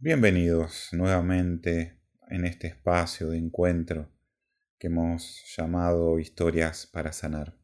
Bienvenidos 0.00 0.90
nuevamente 0.92 2.00
en 2.28 2.44
este 2.44 2.68
espacio 2.68 3.30
de 3.30 3.38
encuentro 3.38 4.08
que 4.78 4.86
hemos 4.86 5.42
llamado 5.56 6.20
Historias 6.20 6.86
para 6.86 7.12
Sanar. 7.12 7.58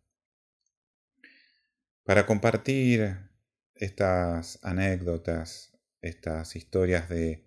Para 2.02 2.26
compartir 2.26 3.30
estas 3.76 4.58
anécdotas, 4.64 5.78
estas 6.00 6.56
historias 6.56 7.08
de 7.08 7.46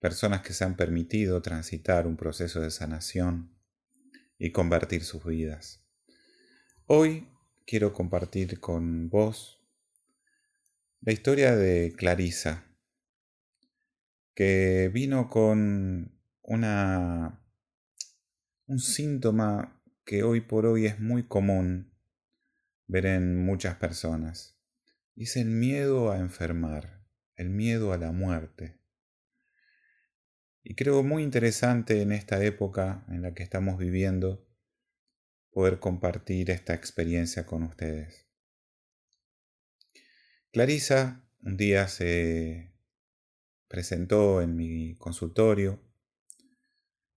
personas 0.00 0.42
que 0.42 0.52
se 0.52 0.64
han 0.64 0.76
permitido 0.76 1.40
transitar 1.40 2.06
un 2.06 2.18
proceso 2.18 2.60
de 2.60 2.70
sanación 2.70 3.58
y 4.38 4.52
convertir 4.52 5.02
sus 5.02 5.24
vidas. 5.24 5.82
Hoy 6.84 7.26
quiero 7.66 7.94
compartir 7.94 8.60
con 8.60 9.08
vos 9.08 9.66
la 11.00 11.12
historia 11.12 11.56
de 11.56 11.94
Clarisa 11.96 12.75
que 14.36 14.90
vino 14.92 15.30
con 15.30 16.20
una, 16.42 17.42
un 18.66 18.78
síntoma 18.78 19.82
que 20.04 20.22
hoy 20.22 20.42
por 20.42 20.66
hoy 20.66 20.84
es 20.84 21.00
muy 21.00 21.26
común 21.26 21.94
ver 22.86 23.06
en 23.06 23.44
muchas 23.46 23.76
personas. 23.76 24.60
Y 25.14 25.24
es 25.24 25.38
el 25.38 25.46
miedo 25.46 26.12
a 26.12 26.18
enfermar, 26.18 27.02
el 27.34 27.48
miedo 27.48 27.94
a 27.94 27.96
la 27.96 28.12
muerte. 28.12 28.78
Y 30.62 30.74
creo 30.74 31.02
muy 31.02 31.22
interesante 31.22 32.02
en 32.02 32.12
esta 32.12 32.44
época 32.44 33.06
en 33.08 33.22
la 33.22 33.32
que 33.32 33.42
estamos 33.42 33.78
viviendo 33.78 34.46
poder 35.50 35.78
compartir 35.78 36.50
esta 36.50 36.74
experiencia 36.74 37.46
con 37.46 37.62
ustedes. 37.62 38.28
Clarisa 40.52 41.26
un 41.40 41.56
día 41.56 41.88
se 41.88 42.75
presentó 43.68 44.42
en 44.42 44.56
mi 44.56 44.94
consultorio 44.96 45.80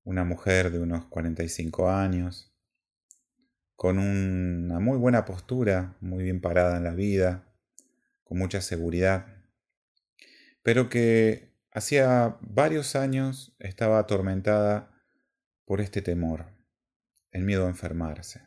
una 0.03 0.23
mujer 0.23 0.71
de 0.71 0.79
unos 0.79 1.05
45 1.05 1.89
años, 1.89 2.53
con 3.75 3.99
una 3.99 4.79
muy 4.79 4.97
buena 4.97 5.25
postura, 5.25 5.97
muy 6.01 6.23
bien 6.23 6.41
parada 6.41 6.77
en 6.77 6.83
la 6.83 6.93
vida, 6.93 7.53
con 8.23 8.37
mucha 8.37 8.61
seguridad, 8.61 9.27
pero 10.63 10.89
que 10.89 11.55
hacía 11.71 12.37
varios 12.41 12.95
años 12.95 13.55
estaba 13.59 13.99
atormentada 13.99 14.91
por 15.65 15.81
este 15.81 16.01
temor, 16.01 16.47
el 17.31 17.43
miedo 17.43 17.65
a 17.65 17.69
enfermarse. 17.69 18.41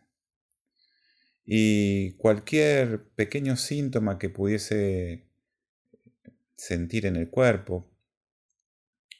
Y 1.44 2.12
cualquier 2.16 3.08
pequeño 3.14 3.56
síntoma 3.56 4.18
que 4.18 4.28
pudiese 4.28 5.28
sentir 6.56 7.06
en 7.06 7.16
el 7.16 7.30
cuerpo, 7.30 7.91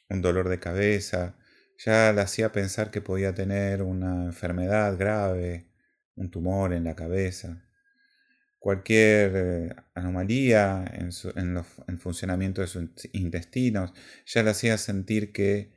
un 0.09 0.21
dolor 0.21 0.49
de 0.49 0.59
cabeza, 0.59 1.35
ya 1.77 2.13
le 2.13 2.21
hacía 2.21 2.51
pensar 2.51 2.91
que 2.91 3.01
podía 3.01 3.33
tener 3.33 3.81
una 3.81 4.25
enfermedad 4.25 4.97
grave, 4.97 5.67
un 6.15 6.29
tumor 6.29 6.73
en 6.73 6.83
la 6.85 6.95
cabeza. 6.95 7.63
Cualquier 8.59 9.31
eh, 9.35 9.75
anomalía 9.93 10.85
en, 10.93 11.09
el 11.87 11.97
funcionamiento 11.97 12.61
de 12.61 12.67
sus 12.67 12.89
intestinos 13.11 13.93
ya 14.25 14.43
le 14.43 14.51
hacía 14.51 14.77
sentir 14.77 15.33
que 15.33 15.73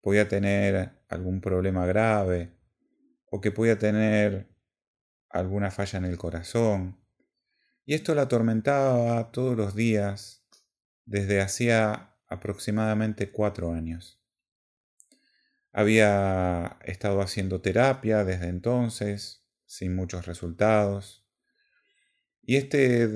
podía 0.00 0.28
tener 0.28 0.92
algún 1.08 1.40
problema 1.40 1.86
grave 1.86 2.52
o 3.26 3.40
que 3.40 3.50
podía 3.50 3.78
tener 3.78 4.48
alguna 5.28 5.70
falla 5.70 5.98
en 5.98 6.04
el 6.04 6.18
corazón. 6.18 7.00
Y 7.84 7.94
esto 7.94 8.14
la 8.14 8.22
atormentaba 8.22 9.32
todos 9.32 9.56
los 9.56 9.74
días 9.74 10.44
desde 11.04 11.40
hacía 11.40 12.09
aproximadamente 12.30 13.30
cuatro 13.30 13.72
años. 13.72 14.22
Había 15.72 16.78
estado 16.84 17.20
haciendo 17.20 17.60
terapia 17.60 18.24
desde 18.24 18.48
entonces, 18.48 19.44
sin 19.66 19.94
muchos 19.94 20.26
resultados. 20.26 21.28
Y 22.42 22.56
este, 22.56 23.08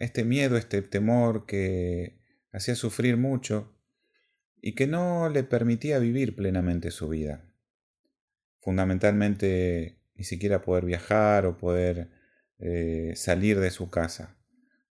este 0.00 0.24
miedo, 0.24 0.56
este 0.56 0.80
temor 0.82 1.46
que 1.46 2.20
hacía 2.52 2.74
sufrir 2.74 3.16
mucho 3.16 3.76
y 4.62 4.74
que 4.74 4.86
no 4.86 5.28
le 5.28 5.42
permitía 5.42 5.98
vivir 5.98 6.36
plenamente 6.36 6.90
su 6.90 7.08
vida. 7.08 7.44
Fundamentalmente 8.60 10.00
ni 10.14 10.24
siquiera 10.24 10.62
poder 10.62 10.84
viajar 10.84 11.46
o 11.46 11.56
poder 11.58 12.10
eh, 12.58 13.14
salir 13.16 13.58
de 13.58 13.70
su 13.70 13.90
casa. 13.90 14.36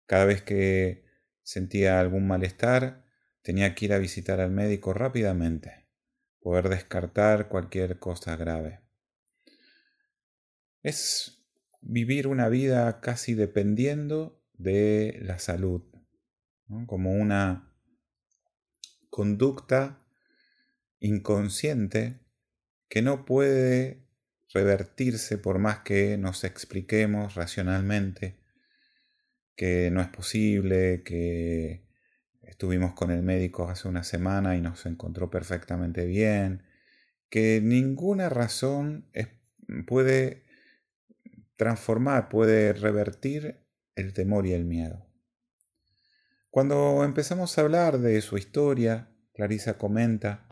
Cada 0.07 0.25
vez 0.25 0.43
que 0.43 1.05
sentía 1.43 2.01
algún 2.01 2.27
malestar, 2.27 3.08
Tenía 3.43 3.75
que 3.75 3.87
ir 3.87 3.93
a 3.93 3.99
visitar 3.99 4.41
al 4.41 4.51
médico 4.51 4.93
rápidamente, 4.93 5.89
poder 6.41 6.69
descartar 6.69 7.49
cualquier 7.49 7.99
cosa 7.99 8.37
grave. 8.37 8.81
Es 10.83 11.45
vivir 11.81 12.27
una 12.27 12.49
vida 12.49 13.01
casi 13.01 13.35
dependiendo 13.35 14.43
de 14.55 15.19
la 15.23 15.39
salud, 15.39 15.83
como 16.87 17.13
una 17.13 17.73
conducta 19.11 20.05
inconsciente 21.01 22.21
que 22.89 23.03
no 23.03 23.25
puede 23.25 24.07
revertirse 24.53 25.39
por 25.39 25.59
más 25.59 25.81
que 25.81 26.17
nos 26.19 26.45
expliquemos 26.45 27.35
racionalmente 27.35 28.39
que 29.59 29.91
no 29.91 30.01
es 30.01 30.09
posible, 30.09 31.03
que 31.03 31.88
Estuvimos 32.49 32.95
con 32.95 33.11
el 33.11 33.23
médico 33.23 33.69
hace 33.69 33.89
una 33.89 34.03
semana 34.03 34.57
y 34.57 34.63
nos 34.63 34.87
encontró 34.87 35.29
perfectamente 35.29 36.07
bien, 36.07 36.63
que 37.29 37.61
ninguna 37.63 38.31
razón 38.31 39.07
puede 39.87 40.45
transformar, 41.57 42.31
puede 42.31 42.73
revertir 42.73 43.61
el 43.97 44.15
temor 44.15 44.47
y 44.47 44.55
el 44.55 44.65
miedo. 44.65 45.07
Cuando 46.51 47.05
empezamos 47.05 47.57
a 47.57 47.61
hablar 47.61 47.99
de 47.99 48.19
su 48.23 48.39
historia, 48.39 49.13
Clarisa 49.35 49.77
comenta 49.77 50.49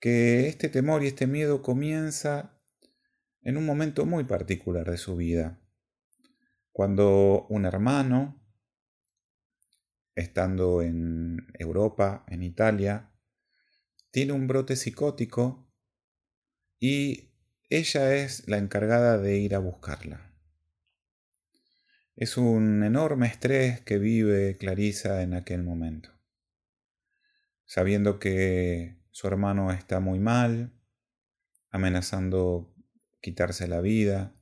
que 0.00 0.48
este 0.48 0.68
temor 0.68 1.04
y 1.04 1.06
este 1.06 1.28
miedo 1.28 1.62
comienza 1.62 2.60
en 3.42 3.56
un 3.56 3.64
momento 3.64 4.04
muy 4.04 4.24
particular 4.24 4.90
de 4.90 4.98
su 4.98 5.14
vida, 5.14 5.60
cuando 6.72 7.46
un 7.48 7.66
hermano 7.66 8.42
estando 10.18 10.82
en 10.82 11.46
Europa, 11.54 12.24
en 12.26 12.42
Italia, 12.42 13.12
tiene 14.10 14.32
un 14.32 14.48
brote 14.48 14.74
psicótico 14.74 15.72
y 16.80 17.30
ella 17.70 18.14
es 18.16 18.48
la 18.48 18.58
encargada 18.58 19.18
de 19.18 19.38
ir 19.38 19.54
a 19.54 19.60
buscarla. 19.60 20.34
Es 22.16 22.36
un 22.36 22.82
enorme 22.82 23.28
estrés 23.28 23.80
que 23.80 23.98
vive 23.98 24.56
Clarisa 24.56 25.22
en 25.22 25.34
aquel 25.34 25.62
momento, 25.62 26.10
sabiendo 27.64 28.18
que 28.18 28.96
su 29.12 29.28
hermano 29.28 29.70
está 29.70 30.00
muy 30.00 30.18
mal, 30.18 30.72
amenazando 31.70 32.74
quitarse 33.20 33.68
la 33.68 33.80
vida, 33.80 34.34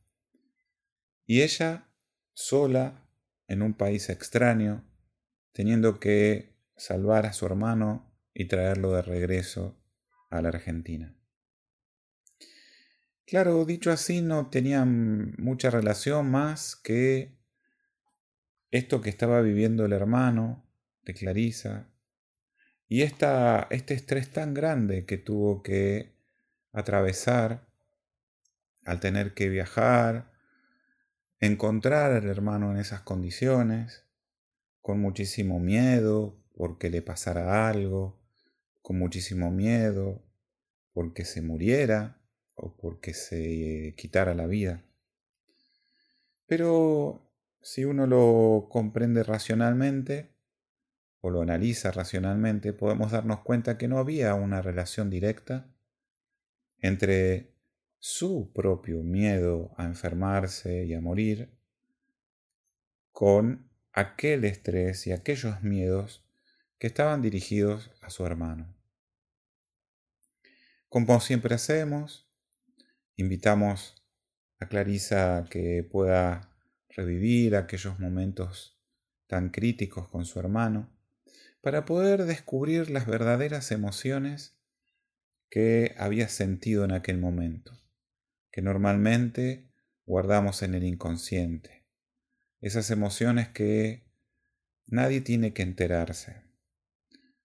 y 1.26 1.42
ella, 1.42 1.92
sola, 2.32 3.06
en 3.47 3.60
un 3.60 3.75
país 3.75 4.09
extraño, 4.09 4.86
teniendo 5.56 5.99
que 6.00 6.55
salvar 6.77 7.25
a 7.25 7.33
su 7.33 7.47
hermano 7.47 8.15
y 8.34 8.44
traerlo 8.44 8.93
de 8.93 9.00
regreso 9.00 9.75
a 10.28 10.43
la 10.43 10.50
Argentina. 10.50 11.17
Claro, 13.25 13.65
dicho 13.65 13.91
así, 13.91 14.21
no 14.21 14.50
tenían 14.50 15.34
mucha 15.39 15.71
relación 15.71 16.31
más 16.31 16.77
que 16.77 17.39
esto 18.71 19.00
que 19.00 19.09
estaba 19.09 19.41
viviendo 19.41 19.87
el 19.87 19.95
hermano 19.95 20.62
de 21.05 21.15
Clarisa 21.15 21.89
y 22.87 23.00
esta, 23.00 23.66
este 23.71 23.95
estrés 23.95 24.30
tan 24.30 24.53
grande 24.53 25.07
que 25.07 25.16
tuvo 25.16 25.63
que 25.63 26.19
atravesar 26.72 27.66
al 28.84 29.01
tener 29.01 29.33
que 29.33 29.48
viajar, 29.48 30.30
encontrar 31.41 32.13
al 32.13 32.28
hermano 32.28 32.72
en 32.72 32.77
esas 32.77 33.01
condiciones 33.01 34.05
con 34.86 35.00
muchísimo 35.00 35.59
miedo 35.59 36.38
porque 36.54 36.91
le 36.91 37.03
pasara 37.03 37.68
algo, 37.68 38.22
con 38.83 39.00
muchísimo 39.00 39.50
miedo 39.50 40.22
porque 40.92 41.24
se 41.24 41.42
muriera 41.42 42.22
o 42.54 42.77
porque 42.77 43.12
se 43.12 43.97
quitara 43.97 44.33
la 44.33 44.47
vida. 44.47 44.84
Pero 46.47 47.28
si 47.60 47.84
uno 47.84 48.06
lo 48.06 48.68
comprende 48.71 49.24
racionalmente 49.24 50.30
o 51.21 51.30
lo 51.30 51.42
analiza 51.42 51.91
racionalmente, 51.91 52.72
podemos 52.72 53.10
darnos 53.10 53.41
cuenta 53.41 53.78
que 53.78 53.89
no 53.89 53.98
había 53.98 54.36
una 54.36 54.62
relación 54.62 55.10
directa 55.10 55.68
entre 56.78 57.56
su 57.98 58.53
propio 58.54 59.03
miedo 59.03 59.74
a 59.78 59.84
enfermarse 59.84 60.84
y 60.84 60.94
a 60.94 61.00
morir 61.00 61.50
con 63.10 63.66
aquel 63.97 64.45
estrés 64.45 65.07
y 65.07 65.13
aquellos 65.13 65.63
miedos 65.63 66.22
que 66.78 66.87
estaban 66.87 67.22
dirigidos 67.22 67.91
a 68.03 68.10
su 68.10 68.27
hermano. 68.27 68.77
Como 70.91 71.19
siempre 71.21 71.54
hacemos, 71.54 72.28
invitamos 73.16 74.04
a 74.60 74.69
Clarisa 74.69 75.39
a 75.39 75.45
que 75.47 75.83
pueda 75.83 76.54
revivir 76.91 77.57
aquellos 77.57 77.98
momentos 77.98 78.78
tan 79.27 79.48
críticos 79.48 80.09
con 80.09 80.27
su 80.27 80.39
hermano 80.41 80.91
para 81.63 81.87
poder 81.87 82.27
descubrir 82.27 82.91
las 82.91 83.07
verdaderas 83.07 83.72
emociones 83.72 84.59
que 85.49 85.95
había 85.97 86.28
sentido 86.28 86.84
en 86.84 86.92
aquel 86.92 87.16
momento, 87.16 87.81
que 88.53 88.60
normalmente 88.60 89.71
guardamos 90.04 90.63
en 90.63 90.75
el 90.75 90.84
inconsciente, 90.84 91.76
esas 92.60 92.91
emociones 92.91 93.48
que 93.48 94.06
nadie 94.86 95.20
tiene 95.20 95.53
que 95.53 95.62
enterarse. 95.62 96.42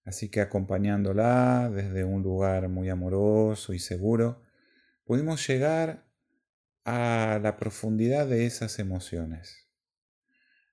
Así 0.03 0.29
que 0.29 0.41
acompañándola 0.41 1.69
desde 1.69 2.03
un 2.03 2.23
lugar 2.23 2.69
muy 2.69 2.89
amoroso 2.89 3.73
y 3.73 3.79
seguro, 3.79 4.41
pudimos 5.03 5.47
llegar 5.47 6.07
a 6.85 7.39
la 7.41 7.57
profundidad 7.57 8.27
de 8.27 8.45
esas 8.45 8.79
emociones, 8.79 9.67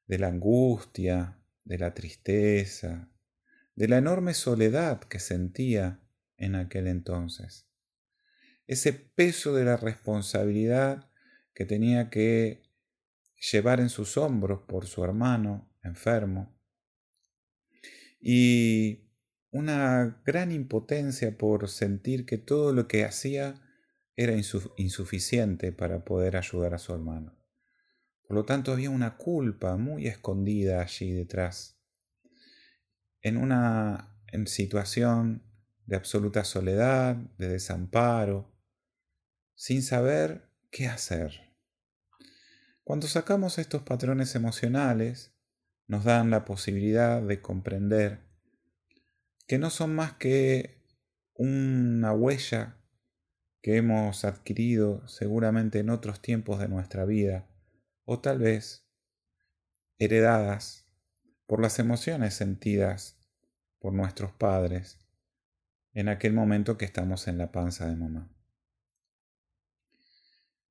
de 0.06 0.19
la 0.19 0.29
angustia, 0.29 1.38
de 1.64 1.79
la 1.79 1.93
tristeza, 1.93 3.11
de 3.75 3.88
la 3.88 3.99
enorme 3.99 4.32
soledad 4.32 5.00
que 5.00 5.20
sentía 5.20 6.00
en 6.37 6.55
aquel 6.55 6.87
entonces, 6.87 7.69
ese 8.67 8.93
peso 8.93 9.55
de 9.55 9.64
la 9.64 9.76
responsabilidad 9.76 11.11
que 11.55 11.64
tenía 11.64 12.11
que 12.11 12.68
llevar 13.38 13.81
en 13.81 13.88
sus 13.88 14.17
hombros 14.17 14.62
por 14.62 14.87
su 14.87 15.05
hermano 15.05 15.73
enfermo, 15.82 16.58
y 18.20 19.08
una 19.50 20.20
gran 20.25 20.52
impotencia 20.52 21.38
por 21.38 21.69
sentir 21.69 22.26
que 22.26 22.38
todo 22.38 22.73
lo 22.73 22.88
que 22.88 23.05
hacía 23.05 23.62
era 24.17 24.35
insuficiente 24.76 25.70
para 25.73 26.05
poder 26.05 26.37
ayudar 26.37 26.75
a 26.75 26.79
su 26.79 26.93
hermano. 26.93 27.38
Por 28.26 28.37
lo 28.37 28.44
tanto, 28.44 28.73
había 28.73 28.90
una 28.90 29.17
culpa 29.17 29.76
muy 29.76 30.06
escondida 30.06 30.82
allí 30.82 31.12
detrás. 31.12 31.81
En 33.23 33.37
una 33.37 34.20
situación 34.46 35.44
de 35.87 35.96
absoluta 35.96 36.44
soledad, 36.44 37.17
de 37.38 37.49
desamparo, 37.49 38.52
sin 39.55 39.82
saber 39.82 40.50
qué 40.70 40.88
hacer. 40.88 41.48
Cuando 42.88 43.06
sacamos 43.06 43.58
estos 43.58 43.82
patrones 43.82 44.35
emocionales, 44.35 45.35
nos 45.88 46.05
dan 46.05 46.31
la 46.31 46.46
posibilidad 46.46 47.20
de 47.20 47.43
comprender 47.43 48.20
que 49.46 49.58
no 49.58 49.69
son 49.69 49.94
más 49.94 50.14
que 50.14 50.82
una 51.35 52.14
huella 52.14 52.79
que 53.61 53.76
hemos 53.76 54.25
adquirido 54.25 55.06
seguramente 55.06 55.81
en 55.81 55.90
otros 55.90 56.23
tiempos 56.23 56.61
de 56.61 56.69
nuestra 56.69 57.05
vida, 57.05 57.46
o 58.06 58.20
tal 58.20 58.38
vez 58.38 58.88
heredadas 59.99 60.87
por 61.46 61.61
las 61.61 61.79
emociones 61.79 62.32
sentidas 62.32 63.20
por 63.81 63.93
nuestros 63.93 64.32
padres 64.32 64.99
en 65.93 66.08
aquel 66.08 66.32
momento 66.32 66.79
que 66.79 66.87
estamos 66.87 67.29
en 67.29 67.37
la 67.37 67.52
panza 67.52 67.87
de 67.87 67.96
mamá. 67.96 68.35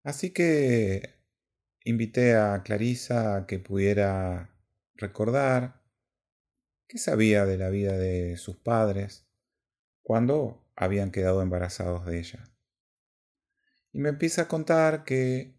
Así 0.01 0.31
que 0.31 1.16
invité 1.87 2.35
a 2.35 2.61
Clarisa 2.63 3.37
a 3.37 3.47
que 3.47 3.59
pudiera 3.59 4.53
recordar 4.95 5.81
qué 6.87 6.97
sabía 6.97 7.45
de 7.45 7.57
la 7.57 7.69
vida 7.69 7.97
de 7.97 8.35
sus 8.37 8.57
padres 8.57 9.25
cuando 10.01 10.69
habían 10.75 11.11
quedado 11.11 11.41
embarazados 11.41 12.05
de 12.05 12.19
ella. 12.19 12.43
Y 13.93 13.99
me 13.99 14.09
empieza 14.09 14.43
a 14.43 14.47
contar 14.47 15.05
que 15.05 15.57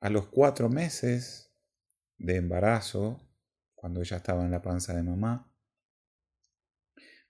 a 0.00 0.08
los 0.08 0.26
cuatro 0.28 0.68
meses 0.70 1.52
de 2.16 2.36
embarazo, 2.36 3.20
cuando 3.74 4.00
ella 4.00 4.16
estaba 4.16 4.44
en 4.44 4.50
la 4.50 4.62
panza 4.62 4.94
de 4.94 5.02
mamá, 5.02 5.54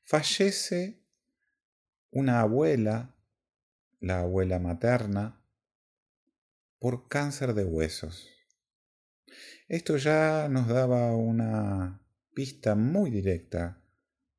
fallece 0.05 1.05
una 2.11 2.41
abuela, 2.41 3.17
la 3.99 4.21
abuela 4.21 4.61
materna, 4.61 5.44
por 6.79 7.09
cáncer 7.09 7.55
de 7.55 7.65
huesos. 7.65 8.29
Esto 9.69 9.97
ya 9.97 10.49
nos 10.49 10.69
daba 10.69 11.15
una 11.17 12.01
pista 12.35 12.75
muy 12.75 13.11
directa 13.11 13.81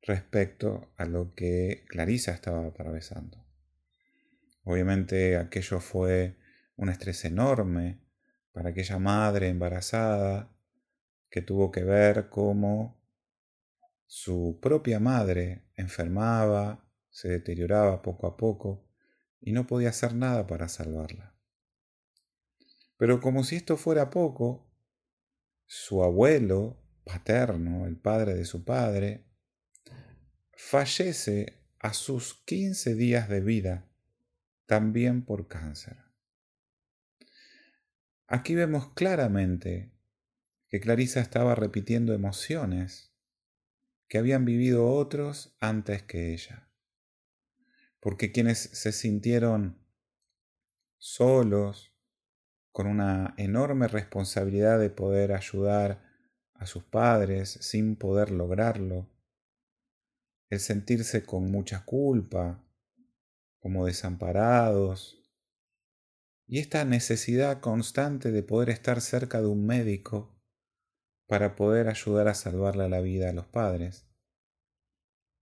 respecto 0.02 0.92
a 0.96 1.04
lo 1.04 1.34
que 1.34 1.84
Clarisa 1.88 2.32
estaba 2.32 2.66
atravesando. 2.66 3.44
Obviamente 4.62 5.36
aquello 5.36 5.80
fue 5.80 6.36
un 6.76 6.88
estrés 6.88 7.24
enorme 7.24 8.00
para 8.52 8.70
aquella 8.70 8.98
madre 8.98 9.48
embarazada 9.48 10.52
que 11.30 11.42
tuvo 11.42 11.70
que 11.70 11.84
ver 11.84 12.28
cómo 12.28 13.00
su 14.06 14.58
propia 14.62 15.00
madre 15.00 15.64
enfermaba, 15.74 16.88
se 17.10 17.28
deterioraba 17.28 18.02
poco 18.02 18.26
a 18.26 18.36
poco 18.36 18.88
y 19.40 19.52
no 19.52 19.66
podía 19.66 19.90
hacer 19.90 20.14
nada 20.14 20.46
para 20.46 20.68
salvarla. 20.68 21.35
Pero 22.96 23.20
como 23.20 23.44
si 23.44 23.56
esto 23.56 23.76
fuera 23.76 24.10
poco, 24.10 24.66
su 25.66 26.02
abuelo 26.02 26.82
paterno, 27.04 27.86
el 27.86 27.96
padre 27.96 28.34
de 28.34 28.44
su 28.44 28.64
padre, 28.64 29.26
fallece 30.52 31.62
a 31.78 31.92
sus 31.92 32.42
15 32.44 32.94
días 32.94 33.28
de 33.28 33.40
vida, 33.40 33.88
también 34.66 35.24
por 35.24 35.46
cáncer. 35.46 35.96
Aquí 38.26 38.54
vemos 38.54 38.92
claramente 38.94 39.92
que 40.68 40.80
Clarisa 40.80 41.20
estaba 41.20 41.54
repitiendo 41.54 42.12
emociones 42.12 43.12
que 44.08 44.18
habían 44.18 44.44
vivido 44.44 44.88
otros 44.88 45.56
antes 45.60 46.02
que 46.02 46.32
ella. 46.32 46.68
Porque 48.00 48.32
quienes 48.32 48.58
se 48.58 48.92
sintieron 48.92 49.78
solos, 50.98 51.95
con 52.76 52.88
una 52.88 53.32
enorme 53.38 53.88
responsabilidad 53.88 54.78
de 54.78 54.90
poder 54.90 55.32
ayudar 55.32 56.02
a 56.52 56.66
sus 56.66 56.84
padres 56.84 57.48
sin 57.62 57.96
poder 57.96 58.30
lograrlo, 58.30 59.08
el 60.50 60.60
sentirse 60.60 61.24
con 61.24 61.50
mucha 61.50 61.86
culpa, 61.86 62.62
como 63.60 63.86
desamparados, 63.86 65.26
y 66.46 66.58
esta 66.58 66.84
necesidad 66.84 67.60
constante 67.60 68.30
de 68.30 68.42
poder 68.42 68.68
estar 68.68 69.00
cerca 69.00 69.40
de 69.40 69.46
un 69.46 69.64
médico 69.64 70.38
para 71.26 71.56
poder 71.56 71.88
ayudar 71.88 72.28
a 72.28 72.34
salvarle 72.34 72.90
la 72.90 73.00
vida 73.00 73.30
a 73.30 73.32
los 73.32 73.46
padres, 73.46 74.06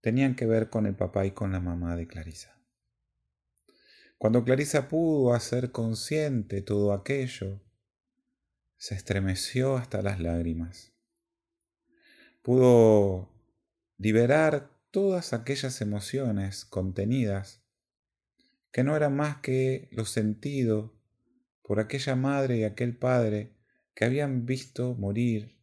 tenían 0.00 0.36
que 0.36 0.46
ver 0.46 0.70
con 0.70 0.86
el 0.86 0.94
papá 0.94 1.26
y 1.26 1.32
con 1.32 1.50
la 1.50 1.58
mamá 1.58 1.96
de 1.96 2.06
Clarisa. 2.06 2.63
Cuando 4.24 4.42
Clarisa 4.42 4.88
pudo 4.88 5.34
hacer 5.34 5.70
consciente 5.70 6.62
todo 6.62 6.94
aquello, 6.94 7.60
se 8.78 8.94
estremeció 8.94 9.76
hasta 9.76 10.00
las 10.00 10.18
lágrimas. 10.18 10.94
Pudo 12.40 13.28
liberar 13.98 14.70
todas 14.90 15.34
aquellas 15.34 15.78
emociones 15.82 16.64
contenidas 16.64 17.62
que 18.72 18.82
no 18.82 18.96
eran 18.96 19.14
más 19.14 19.42
que 19.42 19.90
lo 19.92 20.06
sentido 20.06 20.98
por 21.60 21.78
aquella 21.78 22.16
madre 22.16 22.56
y 22.56 22.64
aquel 22.64 22.96
padre 22.96 23.52
que 23.94 24.06
habían 24.06 24.46
visto 24.46 24.94
morir 24.94 25.60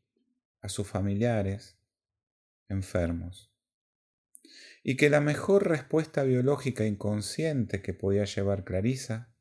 a 0.61 0.69
sus 0.69 0.87
familiares 0.87 1.79
enfermos 2.69 3.50
y 4.83 4.97
que 4.97 5.09
la 5.09 5.21
mejor 5.21 5.67
respuesta 5.67 6.23
biológica 6.23 6.85
inconsciente 6.85 7.81
que 7.81 7.93
podía 7.93 8.25
llevar 8.25 8.63
Clarisa 8.63 9.33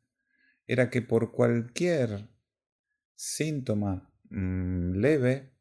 era 0.67 0.91
que 0.91 1.03
por 1.03 1.33
cualquier 1.33 2.29
síntoma 3.15 4.13
mm, 4.31 4.93
leve 4.97 5.53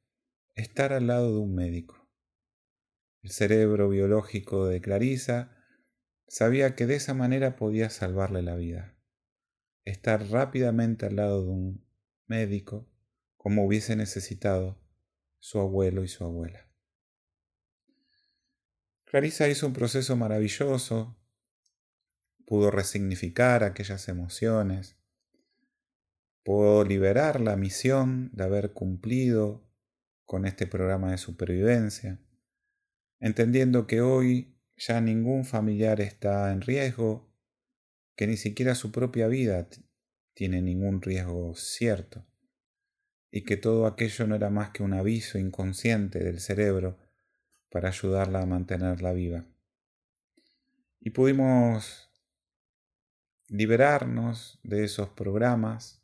estar 0.56 0.94
al 0.94 1.08
lado 1.08 1.34
de 1.34 1.40
un 1.40 1.56
médico. 1.56 2.10
El 3.22 3.32
cerebro 3.32 3.90
biológico 3.90 4.68
de 4.68 4.82
Clarisa 4.82 5.58
sabía 6.28 6.76
que 6.76 6.86
de 6.86 6.96
esa 6.96 7.14
manera 7.14 7.56
podía 7.56 7.90
salvarle 7.90 8.42
la 8.42 8.56
vida. 8.56 8.96
Estar 9.84 10.30
rápidamente 10.30 11.06
al 11.06 11.16
lado 11.16 11.44
de 11.44 11.50
un 11.50 11.86
médico 12.28 12.88
como 13.38 13.66
hubiese 13.66 13.96
necesitado 13.96 14.80
su 15.40 15.60
abuelo 15.60 16.04
y 16.04 16.08
su 16.08 16.24
abuela. 16.24 16.69
Clarisa 19.10 19.48
hizo 19.48 19.66
un 19.66 19.74
proceso 19.74 20.16
maravilloso, 20.16 21.18
pudo 22.46 22.70
resignificar 22.70 23.63
aquellas 23.63 24.08
emociones, 24.08 25.00
pudo 26.44 26.84
liberar 26.84 27.42
la 27.42 27.56
misión 27.56 28.30
de 28.34 28.44
haber 28.44 28.72
cumplido 28.72 29.68
con 30.25 30.46
este 30.46 30.68
programa 30.68 31.10
de 31.10 31.18
supervivencia, 31.18 32.22
entendiendo 33.20 33.88
que 33.88 34.01
hoy 34.01 34.56
ya 34.78 35.01
ningún 35.01 35.44
familiar 35.44 36.01
está 36.01 36.54
en 36.54 36.62
riesgo, 36.62 37.34
que 38.16 38.28
ni 38.28 38.38
siquiera 38.38 38.75
su 38.75 38.92
propia 38.92 39.28
vida 39.28 39.68
tiene 40.36 40.62
ningún 40.62 41.01
riesgo 41.01 41.56
cierto, 41.56 42.28
y 43.32 43.44
que 43.44 43.58
todo 43.58 43.88
aquello 43.88 44.28
no 44.28 44.36
era 44.36 44.51
más 44.51 44.70
que 44.70 44.84
un 44.84 44.94
aviso 44.94 45.39
inconsciente 45.39 46.20
del 46.20 46.39
cerebro 46.39 47.09
para 47.70 47.90
ayudarla 47.90 48.42
a 48.42 48.46
mantenerla 48.46 49.14
viva. 49.14 49.46
Y 51.00 51.12
pudimos 51.12 52.12
liberarnos 53.48 54.60
de 54.64 54.84
esos 54.84 55.10
programas 55.10 56.04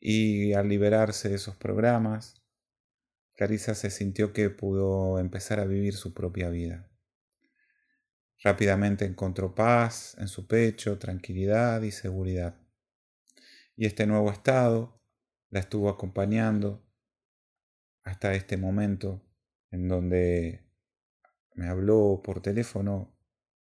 y 0.00 0.52
al 0.52 0.68
liberarse 0.68 1.30
de 1.30 1.36
esos 1.36 1.56
programas, 1.56 2.42
Clarisa 3.34 3.74
se 3.74 3.90
sintió 3.90 4.32
que 4.32 4.50
pudo 4.50 5.18
empezar 5.18 5.60
a 5.60 5.64
vivir 5.64 5.94
su 5.94 6.12
propia 6.12 6.50
vida. 6.50 6.90
Rápidamente 8.42 9.06
encontró 9.06 9.54
paz 9.54 10.16
en 10.18 10.28
su 10.28 10.46
pecho, 10.46 10.98
tranquilidad 10.98 11.80
y 11.82 11.90
seguridad. 11.90 12.60
Y 13.76 13.86
este 13.86 14.06
nuevo 14.06 14.30
estado 14.30 15.00
la 15.48 15.60
estuvo 15.60 15.88
acompañando 15.88 16.86
hasta 18.02 18.34
este 18.34 18.58
momento 18.58 19.23
en 19.74 19.88
donde 19.88 20.62
me 21.54 21.66
habló 21.66 22.20
por 22.22 22.40
teléfono 22.40 23.12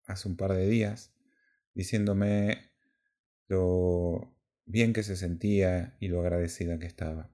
hace 0.04 0.28
un 0.28 0.36
par 0.36 0.52
de 0.52 0.68
días 0.68 1.14
diciéndome 1.72 2.70
lo 3.48 4.36
bien 4.66 4.92
que 4.92 5.02
se 5.02 5.16
sentía 5.16 5.96
y 6.00 6.08
lo 6.08 6.20
agradecida 6.20 6.78
que 6.78 6.86
estaba. 6.86 7.30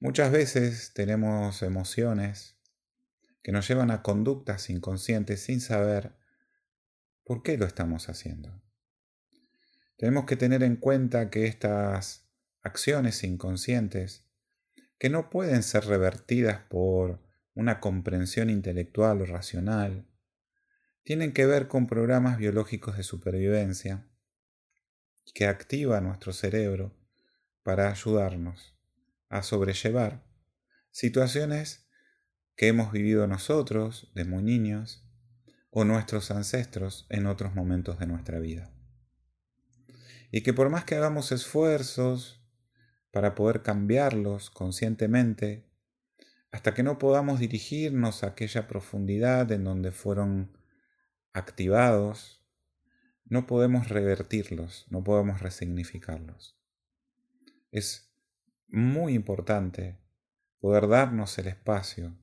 Muchas 0.00 0.32
veces 0.32 0.92
tenemos 0.94 1.62
emociones 1.62 2.56
que 3.42 3.52
nos 3.52 3.68
llevan 3.68 3.90
a 3.90 4.02
conductas 4.02 4.70
inconscientes 4.70 5.42
sin 5.42 5.60
saber 5.60 6.16
por 7.24 7.42
qué 7.42 7.58
lo 7.58 7.66
estamos 7.66 8.08
haciendo. 8.08 8.62
Tenemos 9.98 10.24
que 10.24 10.36
tener 10.36 10.62
en 10.62 10.76
cuenta 10.76 11.28
que 11.28 11.44
estas 11.44 12.26
acciones 12.62 13.22
inconscientes, 13.22 14.27
que 14.98 15.10
no 15.10 15.30
pueden 15.30 15.62
ser 15.62 15.86
revertidas 15.86 16.60
por 16.68 17.20
una 17.54 17.80
comprensión 17.80 18.50
intelectual 18.50 19.22
o 19.22 19.26
racional, 19.26 20.06
tienen 21.02 21.32
que 21.32 21.46
ver 21.46 21.68
con 21.68 21.86
programas 21.86 22.38
biológicos 22.38 22.96
de 22.96 23.02
supervivencia 23.02 24.06
que 25.34 25.46
activa 25.46 26.00
nuestro 26.00 26.32
cerebro 26.32 26.94
para 27.62 27.90
ayudarnos 27.90 28.76
a 29.28 29.42
sobrellevar 29.42 30.24
situaciones 30.90 31.88
que 32.56 32.68
hemos 32.68 32.92
vivido 32.92 33.26
nosotros 33.26 34.10
de 34.14 34.24
muy 34.24 34.42
niños 34.42 35.06
o 35.70 35.84
nuestros 35.84 36.30
ancestros 36.30 37.06
en 37.08 37.26
otros 37.26 37.54
momentos 37.54 37.98
de 37.98 38.06
nuestra 38.06 38.38
vida. 38.40 38.72
Y 40.30 40.42
que 40.42 40.52
por 40.52 40.68
más 40.70 40.84
que 40.84 40.96
hagamos 40.96 41.30
esfuerzos 41.32 42.37
para 43.10 43.34
poder 43.34 43.62
cambiarlos 43.62 44.50
conscientemente, 44.50 45.66
hasta 46.50 46.74
que 46.74 46.82
no 46.82 46.98
podamos 46.98 47.40
dirigirnos 47.40 48.24
a 48.24 48.28
aquella 48.28 48.66
profundidad 48.66 49.50
en 49.52 49.64
donde 49.64 49.92
fueron 49.92 50.56
activados, 51.32 52.44
no 53.24 53.46
podemos 53.46 53.88
revertirlos, 53.88 54.86
no 54.90 55.04
podemos 55.04 55.40
resignificarlos. 55.40 56.58
Es 57.70 58.10
muy 58.68 59.14
importante 59.14 59.98
poder 60.60 60.88
darnos 60.88 61.38
el 61.38 61.48
espacio 61.48 62.16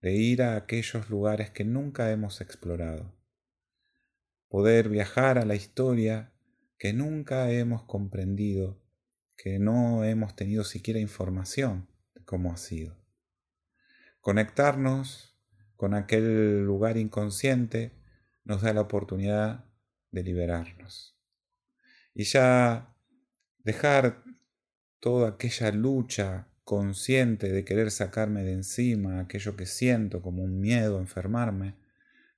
de 0.00 0.14
ir 0.14 0.42
a 0.42 0.56
aquellos 0.56 1.10
lugares 1.10 1.50
que 1.50 1.64
nunca 1.64 2.10
hemos 2.10 2.40
explorado, 2.40 3.14
poder 4.48 4.88
viajar 4.88 5.38
a 5.38 5.44
la 5.44 5.54
historia 5.54 6.32
que 6.78 6.92
nunca 6.92 7.50
hemos 7.50 7.82
comprendido, 7.84 8.79
que 9.42 9.58
no 9.58 10.04
hemos 10.04 10.36
tenido 10.36 10.64
siquiera 10.64 11.00
información 11.00 11.88
de 12.14 12.22
cómo 12.24 12.52
ha 12.52 12.58
sido. 12.58 12.94
Conectarnos 14.20 15.34
con 15.76 15.94
aquel 15.94 16.62
lugar 16.62 16.98
inconsciente 16.98 17.98
nos 18.44 18.60
da 18.60 18.74
la 18.74 18.82
oportunidad 18.82 19.64
de 20.10 20.24
liberarnos. 20.24 21.18
Y 22.12 22.24
ya 22.24 22.94
dejar 23.60 24.22
toda 24.98 25.30
aquella 25.30 25.72
lucha 25.72 26.48
consciente 26.62 27.50
de 27.50 27.64
querer 27.64 27.90
sacarme 27.90 28.42
de 28.42 28.52
encima 28.52 29.20
aquello 29.20 29.56
que 29.56 29.64
siento 29.64 30.20
como 30.20 30.42
un 30.42 30.60
miedo 30.60 30.98
a 30.98 31.00
enfermarme, 31.00 31.76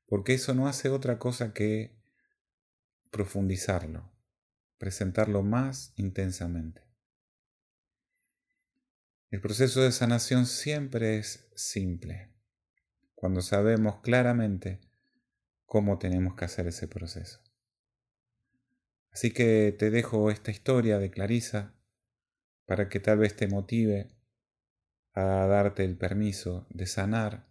porque 0.07 0.35
eso 0.35 0.55
no 0.55 0.69
hace 0.69 0.89
otra 0.89 1.19
cosa 1.19 1.53
que 1.53 2.01
profundizarlo, 3.11 4.09
presentarlo 4.79 5.43
más 5.43 5.95
intensamente. 5.97 6.92
El 9.33 9.41
proceso 9.41 9.81
de 9.81 9.93
sanación 9.93 10.45
siempre 10.45 11.17
es 11.17 11.49
simple, 11.57 12.29
cuando 13.15 13.41
sabemos 13.41 14.03
claramente 14.03 14.79
cómo 15.65 15.99
tenemos 15.99 16.35
que 16.35 16.45
hacer 16.45 16.67
ese 16.67 16.87
proceso. 16.87 17.41
Así 19.11 19.31
que 19.31 19.75
te 19.79 19.91
dejo 19.91 20.31
esta 20.31 20.51
historia 20.51 20.99
de 20.99 21.11
Clarisa 21.11 21.75
para 22.67 22.91
que 22.91 23.01
tal 23.01 23.21
vez 23.21 23.35
te 23.35 23.49
motive 23.49 24.11
a 25.15 25.47
darte 25.47 25.87
el 25.87 25.97
permiso 25.97 26.67
de 26.69 26.85
sanar 26.85 27.49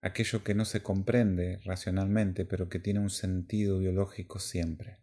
aquello 0.00 0.44
que 0.44 0.54
no 0.54 0.64
se 0.64 0.84
comprende 0.84 1.58
racionalmente, 1.64 2.44
pero 2.44 2.68
que 2.68 2.78
tiene 2.78 3.00
un 3.00 3.10
sentido 3.10 3.80
biológico 3.80 4.38
siempre. 4.38 5.00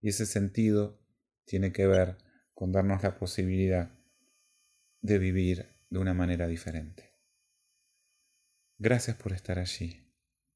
Y 0.00 0.08
ese 0.08 0.24
sentido 0.24 0.98
tiene 1.44 1.72
que 1.72 1.86
ver 1.86 2.16
con 2.54 2.72
darnos 2.72 3.02
la 3.02 3.18
posibilidad 3.18 3.99
de 5.02 5.18
vivir 5.18 5.74
de 5.88 5.98
una 5.98 6.14
manera 6.14 6.46
diferente. 6.46 7.14
Gracias 8.78 9.16
por 9.16 9.32
estar 9.32 9.58
allí. 9.58 10.06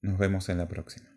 Nos 0.00 0.18
vemos 0.18 0.48
en 0.48 0.58
la 0.58 0.68
próxima. 0.68 1.13